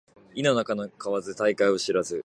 [0.33, 2.17] 井の中の蛙大海を知らず